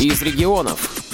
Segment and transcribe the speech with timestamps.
[0.00, 1.04] из регионов.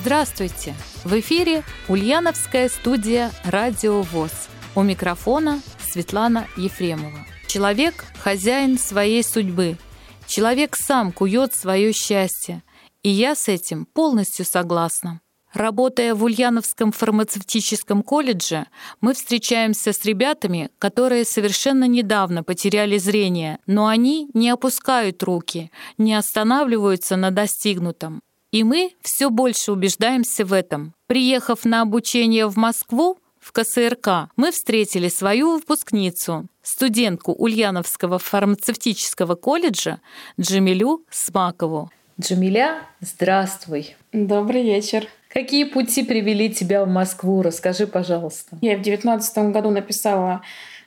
[0.00, 0.74] Здравствуйте!
[1.04, 4.32] В эфире Ульяновская студия «Радио ВОЗ».
[4.74, 7.24] У микрофона Светлана Ефремова.
[7.46, 9.78] Человек– хозяин своей судьбы.
[10.26, 12.64] Человек сам кует свое счастье.
[13.04, 15.20] И я с этим полностью согласна.
[15.52, 18.66] Работая в Ульяновском фармацевтическом колледже,
[19.00, 26.14] мы встречаемся с ребятами, которые совершенно недавно потеряли зрение, но они не опускают руки, не
[26.14, 28.22] останавливаются на достигнутом.
[28.52, 30.94] И мы все больше убеждаемся в этом.
[31.06, 40.00] Приехав на обучение в Москву, в КСРК, мы встретили свою выпускницу, студентку Ульяновского фармацевтического колледжа
[40.40, 41.90] Джамилю Смакову.
[42.20, 43.94] Джамиля, здравствуй.
[44.12, 45.06] Добрый вечер.
[45.36, 47.42] Какие пути привели тебя в Москву?
[47.42, 48.56] Расскажи, пожалуйста.
[48.62, 50.40] Я в девятнадцатом году написала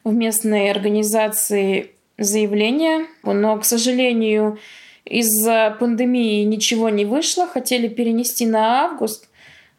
[0.03, 4.57] в местной организации заявление, но, к сожалению,
[5.05, 7.45] из-за пандемии ничего не вышло.
[7.45, 9.28] Хотели перенести на август.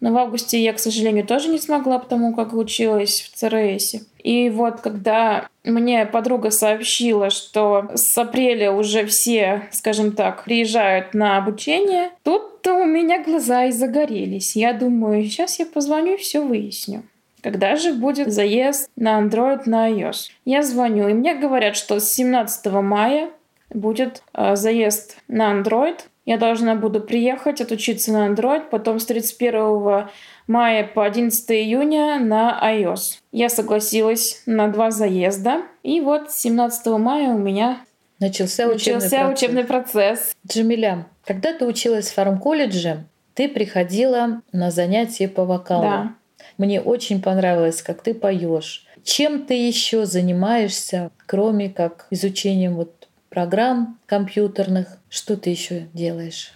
[0.00, 3.96] Но в августе я, к сожалению, тоже не смогла, потому как училась в ЦРС.
[4.22, 11.36] И вот когда мне подруга сообщила, что с апреля уже все, скажем так, приезжают на
[11.36, 14.56] обучение, тут у меня глаза и загорелись.
[14.56, 17.02] Я думаю, сейчас я позвоню и все выясню.
[17.42, 20.28] Когда же будет заезд на Android, на iOS?
[20.44, 23.30] Я звоню, и мне говорят, что с 17 мая
[23.70, 30.08] будет э, заезд на Android, я должна буду приехать, отучиться на Android, потом с 31
[30.46, 33.18] мая по 11 июня на iOS.
[33.32, 35.62] Я согласилась на два заезда.
[35.82, 37.84] И вот 17 мая у меня
[38.18, 39.32] начался, начался учебный, процесс.
[39.32, 40.36] учебный процесс.
[40.46, 43.04] Джамиля, когда ты училась в фармколледже,
[43.34, 45.82] ты приходила на занятия по вокалу.
[45.82, 46.14] Да.
[46.58, 48.86] Мне очень понравилось, как ты поешь.
[49.02, 52.99] Чем ты еще занимаешься, кроме как изучением вот
[53.30, 54.98] программ компьютерных.
[55.08, 56.52] Что ты еще делаешь?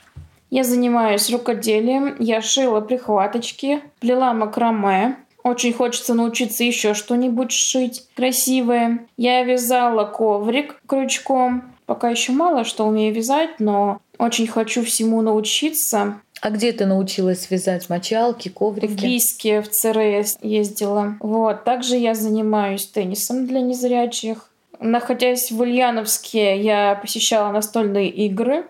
[0.51, 5.17] Я занимаюсь рукоделием, я шила прихваточки, плела макраме.
[5.43, 9.07] Очень хочется научиться еще что-нибудь шить красивое.
[9.17, 11.75] Я вязала коврик крючком.
[11.87, 16.21] Пока еще мало что умею вязать, но очень хочу всему научиться.
[16.41, 18.93] А где ты научилась вязать мочалки, коврики?
[18.93, 21.17] В Бийске, в ЦРС ездила.
[21.21, 21.65] Вот.
[21.65, 24.51] Также я занимаюсь теннисом для незрячих.
[24.81, 28.67] Находясь в Ульяновске, я посещала настольные игры.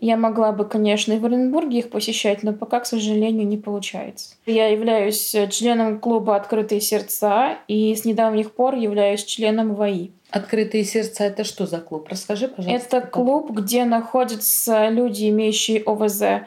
[0.00, 4.36] Я могла бы, конечно, и в Оренбурге их посещать, но пока, к сожалению, не получается.
[4.46, 10.10] Я являюсь членом клуба «Открытые сердца» и с недавних пор являюсь членом ВАИ.
[10.30, 12.06] «Открытые сердца»— это что за клуб?
[12.08, 12.98] Расскажи, пожалуйста.
[12.98, 16.46] Это клуб, где находятся люди, имеющие ОВЗ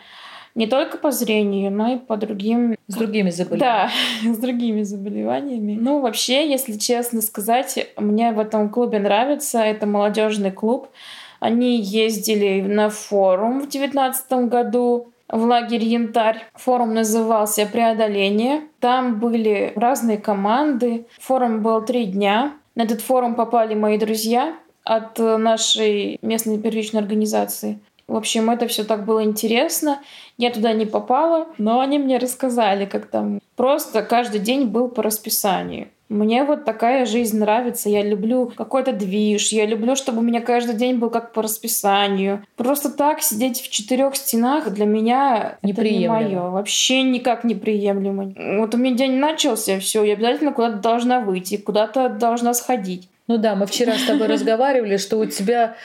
[0.56, 2.76] не только по зрению, но и по другим...
[2.88, 3.92] С другими заболеваниями.
[4.24, 5.78] Да, с другими заболеваниями.
[5.80, 9.60] Ну, вообще, если честно сказать, мне в этом клубе нравится.
[9.60, 10.90] Это молодежный клуб.
[11.40, 16.46] Они ездили на форум в девятнадцатом году в лагерь «Янтарь».
[16.56, 18.62] Форум назывался «Преодоление».
[18.80, 21.06] Там были разные команды.
[21.20, 22.54] Форум был три дня.
[22.76, 27.80] На этот форум попали мои друзья от нашей местной первичной организации.
[28.12, 30.00] В общем, это все так было интересно.
[30.38, 35.02] Я туда не попала, но они мне рассказали, как там просто каждый день был по
[35.02, 35.88] расписанию.
[36.10, 37.88] Мне вот такая жизнь нравится.
[37.88, 39.54] Я люблю какой-то движ.
[39.54, 42.44] Я люблю, чтобы у меня каждый день был как по расписанию.
[42.58, 46.50] Просто так сидеть в четырех стенах для меня это не мое.
[46.50, 48.34] Вообще никак неприемлемо.
[48.58, 53.08] Вот у меня день начался, все, я обязательно куда-то должна выйти, куда-то должна сходить.
[53.28, 55.76] Ну да, мы вчера с тобой разговаривали, что у тебя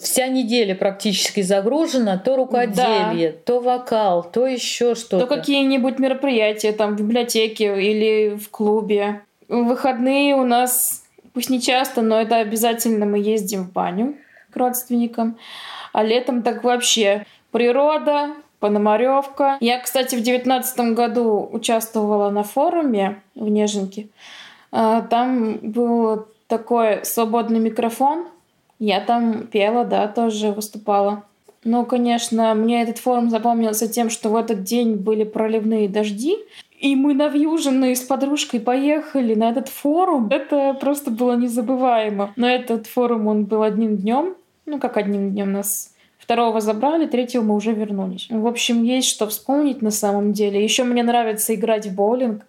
[0.00, 3.38] вся неделя практически загружена, то рукоделие, да.
[3.44, 5.26] то вокал, то еще что-то.
[5.26, 9.22] То какие-нибудь мероприятия там в библиотеке или в клубе.
[9.48, 14.16] В выходные у нас, пусть не часто, но это обязательно мы ездим в баню
[14.50, 15.38] к родственникам.
[15.92, 19.56] А летом так вообще природа, Пономаревка.
[19.60, 24.08] Я, кстати, в девятнадцатом году участвовала на форуме в Неженке.
[24.72, 28.26] А, там был такой свободный микрофон.
[28.78, 31.24] Я там пела, да, тоже выступала.
[31.64, 36.36] Ну, конечно, мне этот форум запомнился тем, что в этот день были проливные дожди,
[36.78, 40.28] и мы навьюженные с подружкой поехали на этот форум.
[40.30, 42.32] Это просто было незабываемо.
[42.36, 44.34] Но этот форум, он был одним днем.
[44.66, 45.92] Ну, как одним днем нас
[46.28, 48.26] Второго забрали, третьего мы уже вернулись.
[48.28, 50.62] В общем, есть что вспомнить на самом деле.
[50.62, 52.44] Еще мне нравится играть в боулинг.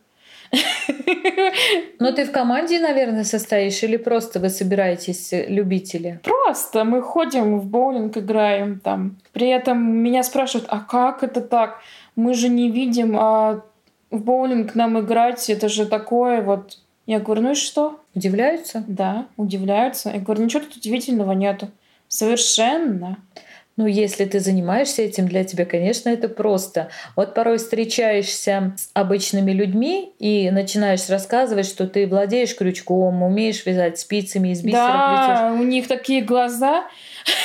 [2.00, 6.20] Но ты в команде, наверное, состоишь или просто вы собираетесь э, любители?
[6.24, 9.18] Просто мы ходим в боулинг, играем там.
[9.34, 11.80] При этом меня спрашивают, а как это так?
[12.16, 13.62] Мы же не видим, а
[14.12, 16.80] в боулинг нам играть, это же такое вот...
[17.06, 18.00] Я говорю, ну и что?
[18.14, 18.84] Удивляются?
[18.88, 20.12] Да, удивляются.
[20.12, 21.70] Я говорю, ничего тут удивительного нету.
[22.08, 23.18] Совершенно.
[23.80, 26.90] Ну, если ты занимаешься этим, для тебя, конечно, это просто.
[27.16, 33.98] Вот порой встречаешься с обычными людьми и начинаешь рассказывать, что ты владеешь крючком, умеешь вязать
[33.98, 34.82] спицами из бисера.
[34.82, 35.62] Да, плетешь.
[35.62, 36.88] у них такие глаза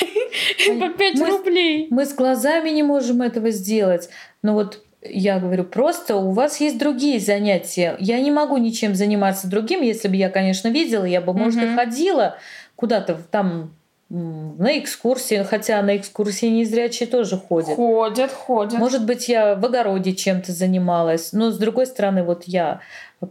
[0.81, 1.87] по 5 рублей.
[1.91, 4.09] Мы с глазами не можем этого сделать.
[4.43, 7.95] Но вот я говорю, просто у вас есть другие занятия.
[8.01, 9.83] Я не могу ничем заниматься другим.
[9.83, 12.39] Если бы я, конечно, видела, я бы, может, и ходила
[12.75, 13.77] куда-то там
[14.11, 17.75] на экскурсии, хотя на экскурсии незрячие тоже ходят.
[17.75, 18.79] Ходят, ходят.
[18.79, 21.33] Может быть, я в огороде чем-то занималась.
[21.33, 22.81] Но с другой стороны, вот я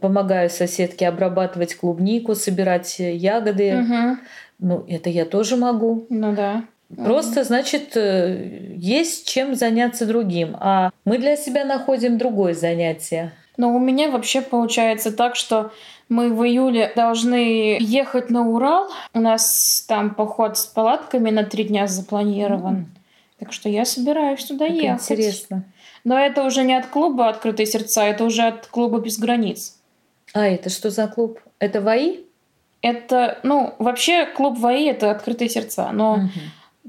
[0.02, 3.80] помогаю соседке обрабатывать клубнику, собирать ягоды.
[3.80, 4.18] Угу.
[4.60, 6.06] Ну, это я тоже могу.
[6.10, 6.64] Ну да.
[6.96, 10.56] Просто, значит, э, есть чем заняться другим.
[10.60, 13.32] А мы для себя находим другое занятие.
[13.58, 15.72] Но у меня вообще получается так, что
[16.14, 18.90] мы в июле должны ехать на Урал.
[19.14, 22.76] У нас там поход с палатками на три дня запланирован.
[22.76, 22.86] Mm.
[23.40, 25.12] Так что я собираюсь туда так ехать.
[25.12, 25.64] Интересно.
[26.04, 29.78] Но это уже не от клуба «Открытые сердца», это уже от клуба «Без границ».
[30.34, 31.40] А это что за клуб?
[31.60, 32.20] Это ВАИ?
[32.82, 36.30] Это, ну, вообще клуб ВАИ— это «Открытые сердца», но угу.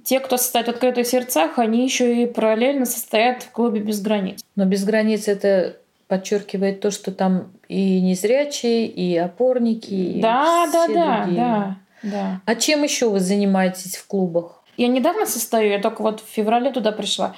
[0.02, 4.40] те, кто состоит в «Открытых сердцах», они еще и параллельно состоят в клубе «Без границ».
[4.56, 5.76] Но «Без границ»— это
[6.08, 11.36] подчеркивает то, что там и незрячие, и опорники, да, и да, все да, другие.
[11.36, 12.40] да, да.
[12.44, 14.63] А чем еще вы занимаетесь в клубах?
[14.76, 17.36] Я недавно состою, я только вот в феврале туда пришла.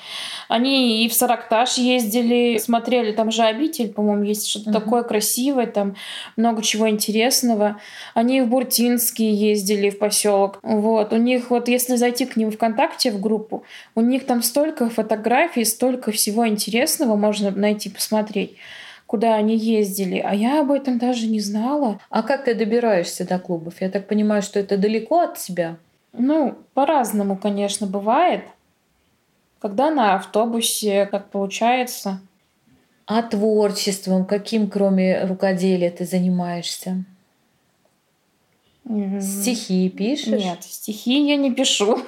[0.49, 4.73] Они и в Саракташ ездили, смотрели, там же обитель, по-моему, есть что-то uh-huh.
[4.73, 5.97] такое красивое, там
[6.37, 7.81] много чего интересного.
[8.15, 10.59] Они в Буртинский ездили, в поселок.
[10.62, 11.12] Вот.
[11.12, 15.65] У них вот, если зайти к ним ВКонтакте, в группу, у них там столько фотографий,
[15.65, 18.56] столько всего интересного можно найти, посмотреть
[19.06, 22.00] куда они ездили, а я об этом даже не знала.
[22.11, 23.75] А как ты добираешься до клубов?
[23.81, 25.77] Я так понимаю, что это далеко от тебя?
[26.18, 28.44] Ну, по-разному, конечно, бывает.
[29.60, 32.20] Когда на автобусе, как получается.
[33.06, 37.04] А творчеством каким, кроме рукоделия, ты занимаешься?
[38.84, 39.20] Mm-hmm.
[39.20, 40.42] Стихи пишешь?
[40.42, 41.98] Нет, стихи я не пишу.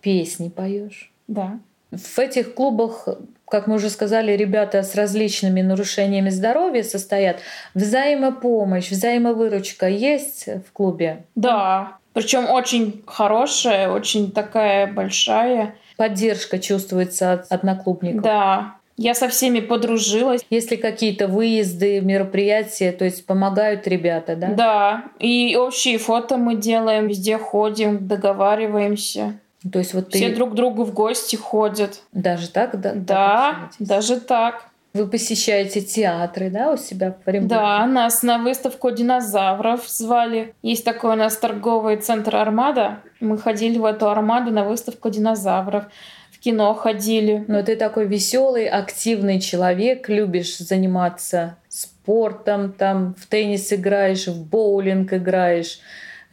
[0.00, 1.12] Песни поешь?
[1.26, 1.58] Да.
[1.90, 3.08] В этих клубах,
[3.46, 7.40] как мы уже сказали, ребята с различными нарушениями здоровья состоят.
[7.74, 11.24] Взаимопомощь, взаимовыручка есть в клубе?
[11.34, 11.98] Да.
[12.14, 15.74] Причем очень хорошая, очень такая большая.
[15.96, 18.22] Поддержка чувствуется от одноклубников.
[18.22, 18.76] Да.
[18.96, 20.42] Я со всеми подружилась.
[20.50, 24.48] Если какие-то выезды, мероприятия, то есть помогают ребята, да?
[24.48, 25.04] Да.
[25.18, 29.34] И общие фото мы делаем, везде ходим, договариваемся.
[29.72, 30.34] То есть вот Все ты...
[30.36, 32.02] друг к другу в гости ходят.
[32.12, 32.92] Даже так, да?
[32.94, 34.66] Да, так даже так.
[34.94, 37.56] Вы посещаете театры, да, у себя в Оренбурге?
[37.56, 40.54] Да, нас на выставку динозавров звали.
[40.62, 43.00] Есть такой у нас торговый центр «Армада».
[43.18, 45.86] Мы ходили в эту «Армаду» на выставку динозавров.
[46.30, 47.44] В кино ходили.
[47.48, 55.12] Но ты такой веселый, активный человек, любишь заниматься спортом, там в теннис играешь, в боулинг
[55.12, 55.80] играешь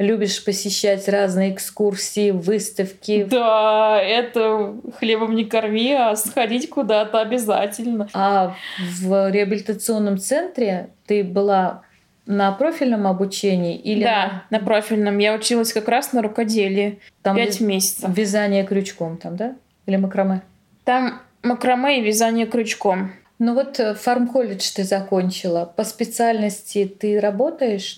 [0.01, 3.25] любишь посещать разные экскурсии, выставки.
[3.29, 8.07] Да, это хлебом не корми, а сходить куда-то обязательно.
[8.13, 8.55] А
[8.99, 11.83] в реабилитационном центре ты была
[12.25, 14.59] на профильном обучении или да на...
[14.59, 15.17] на профильном.
[15.17, 17.61] Я училась как раз на рукоделии там пять вяз...
[17.61, 18.09] месяцев.
[18.15, 19.55] вязание крючком там да?
[19.85, 20.41] Или макраме?
[20.83, 23.13] Там макраме и вязание крючком.
[23.39, 25.65] Ну вот э, фармколледж ты закончила.
[25.65, 27.97] По специальности ты работаешь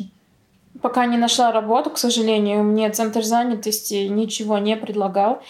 [0.84, 5.42] Пока не нашла работу, к сожалению, мне центр занятости ничего не предлагал.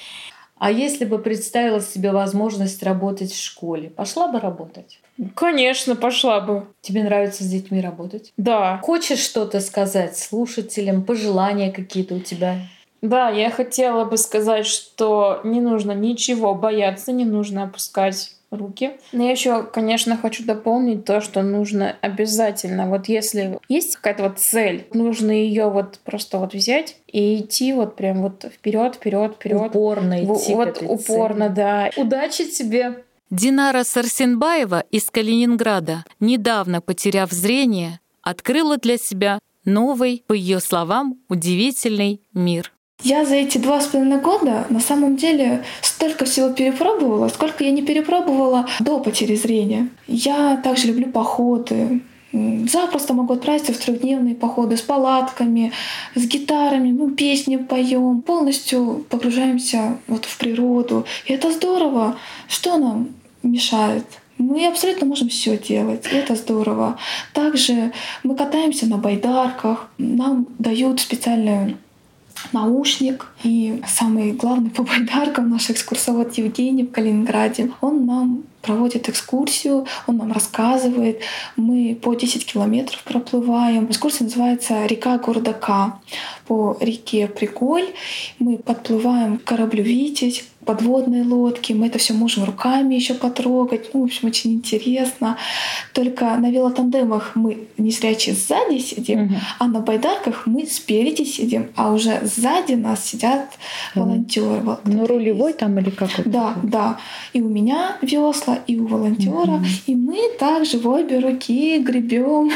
[0.59, 4.99] А если бы представила себе возможность работать в школе, пошла бы работать?
[5.33, 6.67] Конечно, пошла бы.
[6.81, 8.31] Тебе нравится с детьми работать?
[8.37, 8.79] Да.
[8.83, 12.59] Хочешь что-то сказать слушателям, пожелания какие-то у тебя?
[13.01, 18.91] Да, я хотела бы сказать, что не нужно ничего бояться, не нужно опускать руки.
[19.11, 24.39] Но я еще, конечно, хочу дополнить то, что нужно обязательно, вот если есть какая-то вот
[24.39, 29.61] цель, нужно ее вот просто вот взять и идти вот прям вот вперед, вперед, вперед.
[29.69, 30.53] Упорно идти.
[30.53, 31.55] Вот упорно, цели.
[31.55, 31.89] да.
[31.97, 33.03] Удачи тебе!
[33.29, 42.21] Динара Сарсенбаева из Калининграда, недавно потеряв зрение, открыла для себя новый, по ее словам, удивительный
[42.33, 42.72] мир.
[43.01, 47.71] Я за эти два с половиной года на самом деле столько всего перепробовала, сколько я
[47.71, 49.89] не перепробовала до потери зрения.
[50.07, 52.01] Я также люблю походы,
[52.33, 55.71] Запросто могу отправиться в трехдневные походы с палатками,
[56.15, 61.05] с гитарами, мы песни поем, полностью погружаемся вот в природу.
[61.25, 62.17] И это здорово.
[62.47, 63.09] Что нам
[63.43, 64.05] мешает?
[64.39, 66.97] Мы абсолютно можем все делать, и это здорово.
[67.33, 67.91] Также
[68.23, 71.77] мы катаемся на байдарках, нам дают специальную
[72.51, 73.27] наушник.
[73.43, 80.17] И самый главный по байдаркам наш экскурсовод Евгений в Калининграде, он нам проводит экскурсию, он
[80.17, 81.19] нам рассказывает.
[81.55, 83.85] Мы по 10 километров проплываем.
[83.85, 85.99] Экскурсия называется «Река города К».
[86.47, 87.87] По реке Приколь
[88.39, 93.93] мы подплываем к кораблю «Витязь», подводной лодки, мы это все можем руками еще потрогать.
[93.93, 95.37] Ну, в общем, очень интересно.
[95.93, 99.35] Только на велотандемах мы не зрячие сзади сидим, угу.
[99.59, 103.57] а на байдарках мы спереди сидим, а уже сзади нас сидят
[103.95, 104.61] волонтеры.
[104.61, 106.09] Вот, ну, рулевой там или как?
[106.25, 106.97] Да, да.
[107.33, 109.65] И у меня весла, и у волонтера, угу.
[109.85, 112.51] и мы также в обе руки гребем.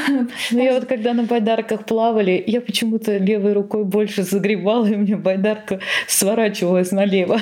[0.52, 5.16] Ну, я вот когда на байдарках плавали, я почему-то левой рукой больше загребала, и мне
[5.16, 7.42] байдарка сворачивалась налево.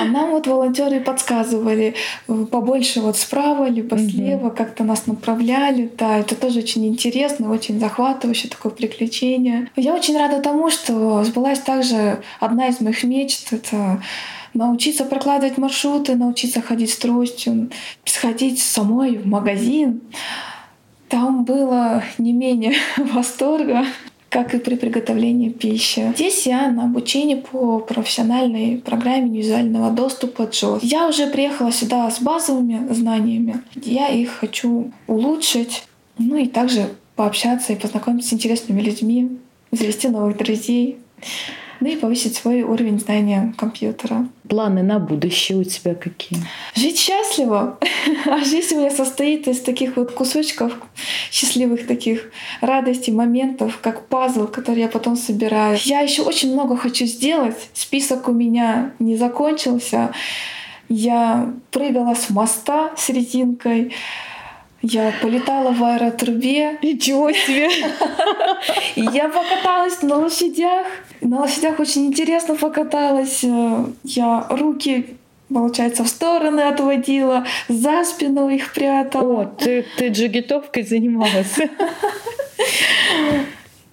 [0.00, 1.94] А нам вот волонтеры подсказывали
[2.28, 5.90] э, побольше вот справа либо слева, как-то нас направляли.
[5.98, 9.70] Да, это тоже очень интересно, очень захватывающее такое приключение.
[9.76, 13.52] Я очень рада тому, что сбылась также одна из моих мечт.
[13.52, 14.02] Это
[14.54, 17.70] научиться прокладывать маршруты, научиться ходить с тростью,
[18.04, 20.00] сходить самой в магазин.
[21.08, 23.84] Там было не менее восторга
[24.28, 26.12] как и при приготовлении пищи.
[26.14, 30.80] Здесь я на обучении по профессиональной программе визуального доступа JOS.
[30.82, 33.62] Я уже приехала сюда с базовыми знаниями.
[33.74, 35.84] Я их хочу улучшить,
[36.18, 39.38] ну и также пообщаться и познакомиться с интересными людьми,
[39.72, 40.98] завести новых друзей
[41.80, 44.26] ну и повысить свой уровень знания компьютера.
[44.48, 46.40] Планы на будущее у тебя какие?
[46.74, 47.78] Жить счастливо.
[48.26, 50.72] А жизнь у меня состоит из таких вот кусочков
[51.30, 52.30] счастливых таких
[52.60, 55.78] радостей, моментов, как пазл, который я потом собираю.
[55.84, 57.56] Я еще очень много хочу сделать.
[57.74, 60.12] Список у меня не закончился.
[60.88, 63.92] Я прыгала с моста с резинкой.
[64.80, 66.78] Я полетала в аэротрубе.
[66.82, 67.68] Ничего себе!
[69.12, 70.86] Я покаталась на лошадях.
[71.20, 73.44] На лошадях очень интересно покаталась.
[74.04, 75.18] Я руки
[75.52, 79.42] получается, в стороны отводила, за спину их прятала.
[79.42, 81.54] О, ты, ты джигитовкой занималась.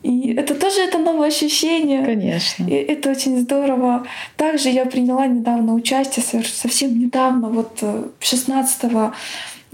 [0.03, 2.05] И это тоже это новое ощущение.
[2.05, 2.63] Конечно.
[2.65, 4.05] И это очень здорово.
[4.37, 7.83] Также я приняла недавно участие, совсем недавно, вот
[8.19, 9.11] 16 э,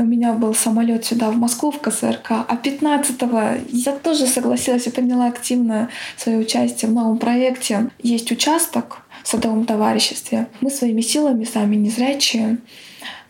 [0.01, 4.89] у меня был самолет сюда, в Москву, в КСРК, а 15-го я тоже согласилась и
[4.89, 7.89] приняла активное свое участие в новом проекте.
[8.01, 10.47] Есть участок в садовом товариществе.
[10.61, 12.57] Мы своими силами, сами незрячие,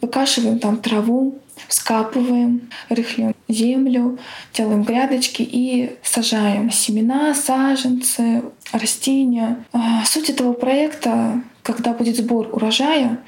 [0.02, 4.18] выкашиваем там траву, скапываем, рыхлим землю,
[4.54, 9.64] делаем грядочки и сажаем семена, саженцы, растения.
[9.74, 13.20] А, суть этого проекта, когда будет сбор урожая,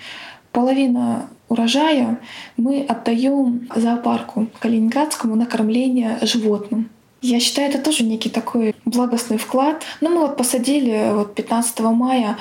[0.52, 2.19] половина урожая
[2.57, 6.89] мы отдаем зоопарку Калининградскому на кормление животным.
[7.22, 9.83] Я считаю, это тоже некий такой благостный вклад.
[10.01, 12.38] Ну, мы вот посадили вот 15 мая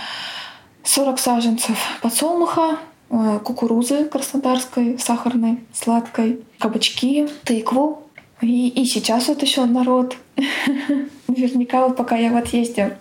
[0.83, 2.79] 40 саженцев подсолнуха,
[3.11, 8.03] э, кукурузы краснодарской, сахарной, сладкой, кабачки, тыкву.
[8.41, 10.17] И, и сейчас вот еще народ.
[11.29, 12.99] Наверняка вот пока я в отъезде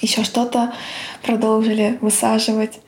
[0.00, 0.72] еще что-то
[1.22, 2.80] продолжили высаживать.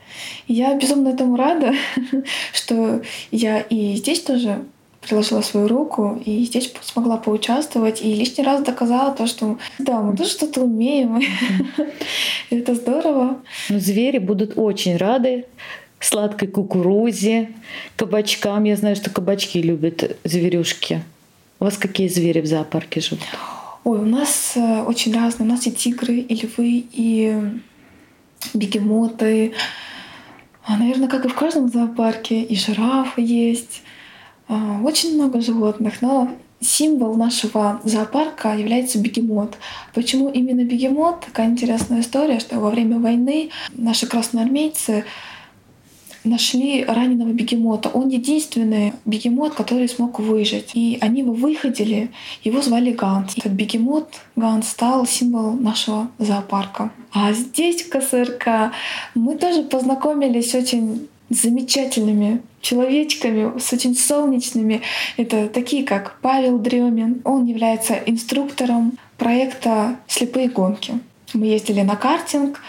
[0.46, 1.72] Я безумно этому рада,
[2.52, 4.64] что я и здесь тоже
[5.00, 10.16] приложила свою руку и здесь смогла поучаствовать и лишний раз доказала то, что да, мы
[10.16, 11.22] тоже что-то умеем.
[12.50, 13.38] Это здорово.
[13.68, 15.46] Ну, звери будут очень рады
[16.00, 17.50] сладкой кукурузе,
[17.96, 18.64] кабачкам.
[18.64, 21.02] Я знаю, что кабачки любят зверюшки.
[21.60, 23.20] У вас какие звери в зоопарке живут?
[23.88, 25.48] Ой, у нас э, очень разные.
[25.48, 27.40] У нас и тигры, и львы, и
[28.52, 29.54] бегемоты,
[30.62, 33.80] а, наверное, как и в каждом зоопарке, и жирафы есть.
[34.46, 36.30] А, очень много животных, но
[36.60, 39.56] символ нашего зоопарка является бегемот.
[39.94, 41.20] Почему именно бегемот?
[41.24, 45.06] Такая интересная история, что во время войны наши красноармейцы
[46.24, 47.88] нашли раненого бегемота.
[47.88, 50.72] Он единственный бегемот, который смог выжить.
[50.74, 52.10] И они его выходили,
[52.44, 53.34] его звали Ганс.
[53.36, 56.90] Этот бегемот Ганс стал символом нашего зоопарка.
[57.12, 58.72] А здесь, в КСРК,
[59.14, 64.82] мы тоже познакомились очень замечательными человечками, с очень солнечными.
[65.16, 67.20] Это такие, как Павел Дремин.
[67.24, 70.98] Он является инструктором проекта «Слепые гонки».
[71.34, 72.60] Мы ездили на картинг,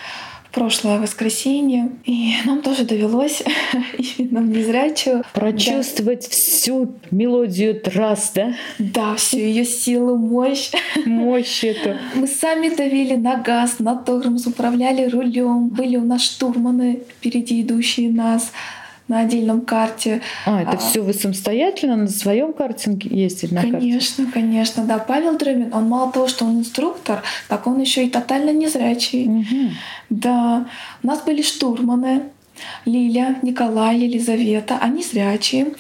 [0.52, 1.90] прошлое воскресенье.
[2.06, 3.44] И нам тоже довелось
[4.18, 6.30] именно незрячую прочувствовать да.
[6.30, 8.54] всю мелодию трасс, да?
[8.78, 10.72] Да, всю ее силу, мощь.
[11.06, 11.98] Мощь эту.
[12.16, 15.70] Мы сами давили на газ, на тормоз, управляли рулем.
[15.70, 18.52] Были у нас штурманы, впереди идущие нас.
[19.10, 20.22] На отдельном карте.
[20.46, 24.40] А, это а, все вы самостоятельно на своем картинге ездили на Конечно, карте?
[24.40, 25.00] конечно, да.
[25.00, 29.28] Павел Дремин, он мало того, что он инструктор, так он еще и тотально незрячий.
[29.28, 29.72] Угу.
[30.10, 30.68] Да.
[31.04, 32.24] У нас были штурманы,
[32.86, 35.74] Лиля, Николай, Елизавета, они зрячие.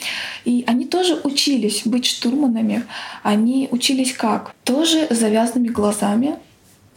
[0.45, 2.83] И они тоже учились быть штурманами.
[3.23, 4.53] Они учились как?
[4.63, 6.35] Тоже завязанными глазами,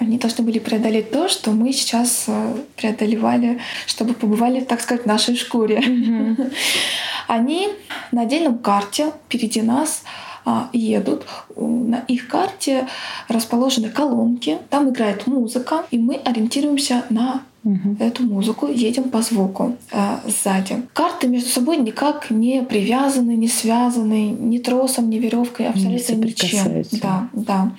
[0.02, 5.06] они должны были преодолеть то, что мы сейчас э, преодолевали, чтобы побывали, так сказать, в
[5.06, 5.78] нашей шкуре.
[5.78, 6.52] Mm-hmm.
[7.28, 7.68] Они
[8.10, 10.02] на отдельном карте впереди нас
[10.44, 11.24] а, едут.
[11.56, 12.88] На их карте
[13.28, 17.96] расположены колонки, там играет музыка, и мы ориентируемся на угу.
[18.00, 20.82] эту музыку, едем по звуку э, сзади.
[20.92, 26.84] Карты между собой никак не привязаны, не связаны, ни тросом, ни веревкой, абсолютно не ничем.
[27.00, 27.72] Да, да.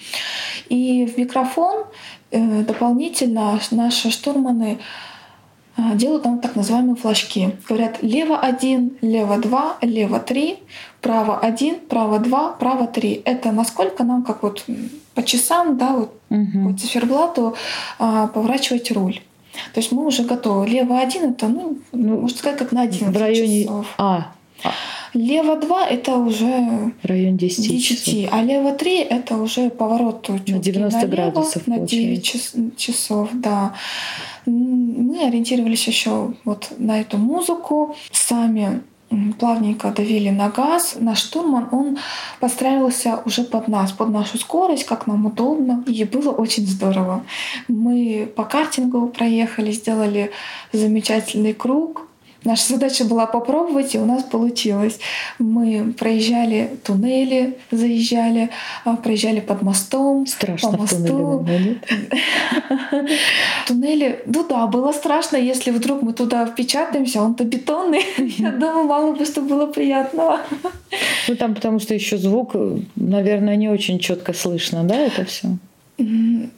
[0.70, 1.86] И в микрофон
[2.32, 4.80] э, дополнительно наши штурманы
[5.78, 7.56] э, делают там так называемые флажки.
[7.68, 10.60] Говорят лево один, лево два, лево три,
[11.02, 13.22] право один, право два, право три.
[13.26, 14.66] Это насколько нам как вот
[15.16, 16.72] по часам, да, вот угу.
[16.72, 17.56] по циферблату
[18.00, 19.22] а, поворачивать руль.
[19.74, 20.68] То есть мы уже готовы.
[20.68, 23.64] Лево один это, ну, ну можно сказать, как на 11 в районе...
[23.64, 23.88] часов.
[23.98, 24.32] А.
[25.14, 28.30] Лево 2 это уже в районе 10, 10 часов.
[28.32, 33.74] а лево 3 это уже поворот на 90 налево, градусов на 9 час, часов, да.
[34.46, 38.82] Мы ориентировались еще вот на эту музыку, сами
[39.40, 40.96] плавненько давили на газ.
[41.00, 41.98] Наш штурман, он
[42.40, 45.84] подстраивался уже под нас, под нашу скорость, как нам удобно.
[45.88, 47.24] И было очень здорово.
[47.68, 50.32] Мы по картингу проехали, сделали
[50.72, 52.08] замечательный круг.
[52.46, 55.00] Наша задача была попробовать, и у нас получилось.
[55.40, 58.50] Мы проезжали туннели, заезжали,
[58.84, 60.28] а, проезжали под мостом.
[60.28, 61.46] Страшно по мосту.
[63.68, 68.06] Туннели, ну да, было страшно, если вдруг мы туда впечатаемся, он-то бетонный.
[68.38, 70.42] Я думаю, мало бы что было приятного.
[71.28, 72.56] Ну там потому что еще звук,
[72.96, 75.48] наверное, не очень четко слышно, да, это все?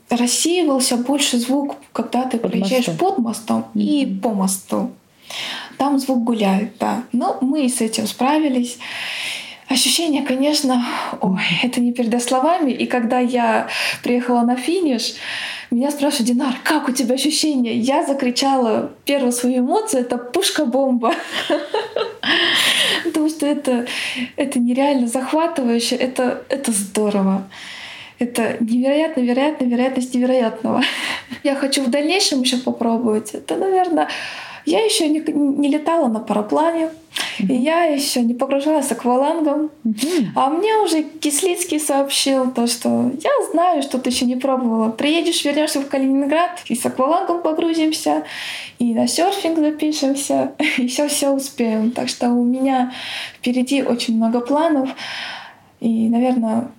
[0.09, 2.97] Рассеивался больше звук, когда ты под проезжаешь мостом.
[2.97, 3.81] под мостом mm-hmm.
[3.81, 4.91] и по мосту.
[5.77, 7.03] Там звук гуляет, да.
[7.11, 8.77] Но мы с этим справились.
[9.67, 10.85] Ощущение, конечно,
[11.21, 12.71] ой, это не передать словами.
[12.71, 13.67] И когда я
[14.03, 15.15] приехала на финиш,
[15.71, 17.75] меня спрашивают, Динар, как у тебя ощущения?
[17.75, 21.15] Я закричала первую свою эмоцию, это пушка-бомба.
[23.03, 23.87] Потому что это,
[24.35, 27.47] это нереально захватывающе, это, это здорово.
[28.19, 30.83] Это невероятно, вероятно, вероятность невероятного.
[31.43, 33.31] Я хочу в дальнейшем еще попробовать.
[33.33, 34.07] Это, наверное,
[34.65, 36.89] я еще не, не летала на параплане,
[37.39, 37.53] mm-hmm.
[37.53, 39.69] и я еще не погружалась аквалангом.
[39.85, 40.27] Mm-hmm.
[40.35, 44.89] А мне уже Кислицкий сообщил то, что я знаю, что ты еще не пробовала.
[44.89, 48.23] Приедешь, вернешься в Калининград, и с аквалангом погрузимся,
[48.79, 51.91] и на серфинг запишемся, и все все успеем.
[51.91, 52.91] Так что у меня
[53.37, 54.89] впереди очень много планов.
[55.79, 56.69] И, наверное,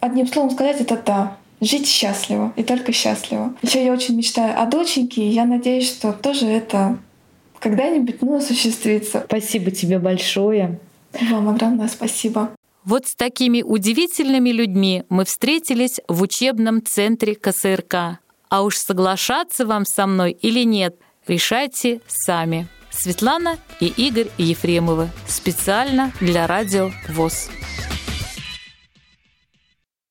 [0.00, 3.54] одним словом сказать, это да жить счастливо и только счастливо.
[3.62, 6.98] Еще я очень мечтаю о доченьке, и я надеюсь, что тоже это
[7.60, 9.24] когда-нибудь ну, осуществится.
[9.26, 10.78] Спасибо тебе большое.
[11.30, 12.50] Вам огромное спасибо.
[12.84, 18.20] Вот с такими удивительными людьми мы встретились в учебном центре КСРК.
[18.48, 22.68] А уж соглашаться вам со мной или нет, решайте сами.
[22.90, 25.08] Светлана и Игорь Ефремовы.
[25.26, 27.50] Специально для Радио ВОЗ.